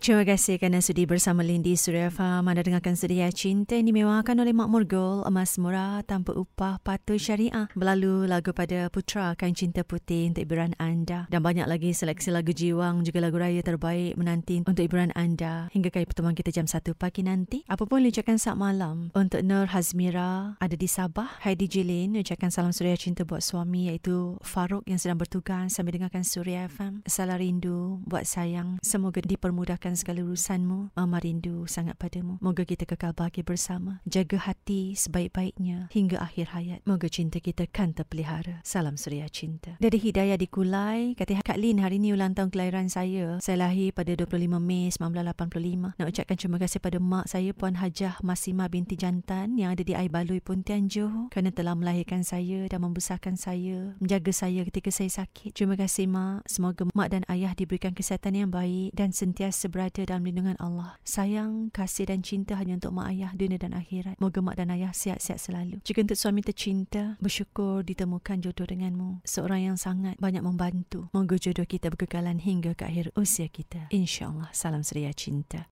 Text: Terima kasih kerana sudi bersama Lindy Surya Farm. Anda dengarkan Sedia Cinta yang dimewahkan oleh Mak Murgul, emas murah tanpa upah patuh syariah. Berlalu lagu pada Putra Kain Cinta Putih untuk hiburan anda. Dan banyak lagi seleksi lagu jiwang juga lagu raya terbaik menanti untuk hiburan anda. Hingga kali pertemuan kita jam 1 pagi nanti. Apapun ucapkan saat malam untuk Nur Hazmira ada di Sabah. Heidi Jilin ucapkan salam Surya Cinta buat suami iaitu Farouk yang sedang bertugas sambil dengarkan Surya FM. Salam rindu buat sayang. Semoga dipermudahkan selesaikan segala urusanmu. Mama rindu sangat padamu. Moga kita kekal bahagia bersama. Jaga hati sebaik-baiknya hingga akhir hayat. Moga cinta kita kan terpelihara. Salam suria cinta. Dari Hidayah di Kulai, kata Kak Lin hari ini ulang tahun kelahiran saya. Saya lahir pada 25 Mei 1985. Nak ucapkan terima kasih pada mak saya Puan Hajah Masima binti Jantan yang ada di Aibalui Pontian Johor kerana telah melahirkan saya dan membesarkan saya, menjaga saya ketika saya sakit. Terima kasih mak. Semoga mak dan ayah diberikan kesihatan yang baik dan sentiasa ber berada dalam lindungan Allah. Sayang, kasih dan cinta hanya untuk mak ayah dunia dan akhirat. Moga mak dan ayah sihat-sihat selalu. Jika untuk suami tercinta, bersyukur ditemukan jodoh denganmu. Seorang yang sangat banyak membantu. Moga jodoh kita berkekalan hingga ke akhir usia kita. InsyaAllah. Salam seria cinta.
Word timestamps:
Terima 0.00 0.24
kasih 0.24 0.56
kerana 0.56 0.80
sudi 0.80 1.04
bersama 1.04 1.44
Lindy 1.44 1.76
Surya 1.76 2.08
Farm. 2.08 2.48
Anda 2.48 2.64
dengarkan 2.64 2.96
Sedia 2.96 3.28
Cinta 3.36 3.76
yang 3.76 3.92
dimewahkan 3.92 4.32
oleh 4.32 4.56
Mak 4.56 4.72
Murgul, 4.72 5.28
emas 5.28 5.60
murah 5.60 6.00
tanpa 6.08 6.32
upah 6.32 6.80
patuh 6.80 7.20
syariah. 7.20 7.68
Berlalu 7.76 8.24
lagu 8.24 8.56
pada 8.56 8.88
Putra 8.88 9.36
Kain 9.36 9.52
Cinta 9.52 9.84
Putih 9.84 10.32
untuk 10.32 10.48
hiburan 10.48 10.72
anda. 10.80 11.28
Dan 11.28 11.44
banyak 11.44 11.68
lagi 11.68 11.92
seleksi 11.92 12.32
lagu 12.32 12.48
jiwang 12.48 13.04
juga 13.04 13.20
lagu 13.20 13.36
raya 13.36 13.60
terbaik 13.60 14.16
menanti 14.16 14.64
untuk 14.64 14.80
hiburan 14.80 15.12
anda. 15.12 15.68
Hingga 15.76 15.92
kali 15.92 16.08
pertemuan 16.08 16.32
kita 16.32 16.48
jam 16.48 16.64
1 16.64 16.80
pagi 16.96 17.20
nanti. 17.20 17.68
Apapun 17.68 18.00
ucapkan 18.08 18.40
saat 18.40 18.56
malam 18.56 19.12
untuk 19.12 19.44
Nur 19.44 19.68
Hazmira 19.68 20.56
ada 20.64 20.76
di 20.80 20.88
Sabah. 20.88 21.44
Heidi 21.44 21.68
Jilin 21.68 22.16
ucapkan 22.16 22.48
salam 22.48 22.72
Surya 22.72 22.96
Cinta 22.96 23.28
buat 23.28 23.44
suami 23.44 23.92
iaitu 23.92 24.40
Farouk 24.40 24.88
yang 24.88 24.96
sedang 24.96 25.20
bertugas 25.20 25.76
sambil 25.76 25.92
dengarkan 26.00 26.24
Surya 26.24 26.72
FM. 26.72 27.04
Salam 27.04 27.36
rindu 27.36 28.00
buat 28.08 28.24
sayang. 28.24 28.80
Semoga 28.80 29.20
dipermudahkan 29.20 29.89
selesaikan 29.90 29.98
segala 29.98 30.20
urusanmu. 30.26 30.78
Mama 30.94 31.18
rindu 31.18 31.66
sangat 31.66 31.98
padamu. 31.98 32.38
Moga 32.38 32.62
kita 32.62 32.86
kekal 32.86 33.12
bahagia 33.14 33.42
bersama. 33.42 33.98
Jaga 34.06 34.38
hati 34.46 34.94
sebaik-baiknya 34.94 35.90
hingga 35.90 36.22
akhir 36.22 36.54
hayat. 36.54 36.80
Moga 36.86 37.10
cinta 37.10 37.42
kita 37.42 37.66
kan 37.66 37.90
terpelihara. 37.94 38.62
Salam 38.62 38.94
suria 38.94 39.26
cinta. 39.26 39.74
Dari 39.82 39.98
Hidayah 39.98 40.38
di 40.38 40.46
Kulai, 40.46 41.18
kata 41.18 41.42
Kak 41.42 41.58
Lin 41.58 41.82
hari 41.82 41.98
ini 41.98 42.14
ulang 42.14 42.38
tahun 42.38 42.54
kelahiran 42.54 42.86
saya. 42.86 43.42
Saya 43.42 43.66
lahir 43.66 43.90
pada 43.90 44.14
25 44.14 44.62
Mei 44.62 44.90
1985. 44.94 45.98
Nak 45.98 46.06
ucapkan 46.06 46.36
terima 46.38 46.58
kasih 46.62 46.78
pada 46.78 46.98
mak 47.02 47.26
saya 47.26 47.50
Puan 47.50 47.74
Hajah 47.80 48.22
Masima 48.22 48.70
binti 48.70 48.94
Jantan 48.94 49.58
yang 49.58 49.74
ada 49.74 49.82
di 49.82 49.96
Aibalui 49.96 50.38
Pontian 50.38 50.86
Johor 50.86 51.32
kerana 51.34 51.50
telah 51.50 51.74
melahirkan 51.74 52.22
saya 52.22 52.68
dan 52.70 52.84
membesarkan 52.84 53.34
saya, 53.34 53.96
menjaga 53.98 54.30
saya 54.30 54.62
ketika 54.68 54.92
saya 54.92 55.24
sakit. 55.24 55.56
Terima 55.56 55.74
kasih 55.74 56.06
mak. 56.06 56.46
Semoga 56.46 56.86
mak 56.92 57.08
dan 57.10 57.22
ayah 57.32 57.52
diberikan 57.56 57.96
kesihatan 57.96 58.36
yang 58.36 58.50
baik 58.52 58.92
dan 58.94 59.10
sentiasa 59.10 59.66
ber 59.72 59.79
berada 59.80 60.04
dalam 60.04 60.28
lindungan 60.28 60.60
Allah. 60.60 61.00
Sayang, 61.08 61.72
kasih 61.72 62.12
dan 62.12 62.20
cinta 62.20 62.52
hanya 62.60 62.76
untuk 62.76 62.92
mak 62.92 63.16
ayah 63.16 63.32
dunia 63.32 63.56
dan 63.56 63.72
akhirat. 63.72 64.20
Moga 64.20 64.44
mak 64.44 64.60
dan 64.60 64.68
ayah 64.76 64.92
sihat-sihat 64.92 65.40
selalu. 65.40 65.80
Jika 65.88 66.04
untuk 66.04 66.20
suami 66.20 66.44
tercinta, 66.44 67.16
bersyukur 67.16 67.80
ditemukan 67.80 68.44
jodoh 68.44 68.68
denganmu. 68.68 69.24
Seorang 69.24 69.72
yang 69.72 69.78
sangat 69.80 70.20
banyak 70.20 70.44
membantu. 70.44 71.08
Moga 71.16 71.40
jodoh 71.40 71.64
kita 71.64 71.88
berkekalan 71.88 72.44
hingga 72.44 72.76
ke 72.76 72.84
akhir 72.84 73.16
usia 73.16 73.48
kita. 73.48 73.88
InsyaAllah. 73.88 74.52
Salam 74.52 74.84
seria 74.84 75.16
cinta. 75.16 75.64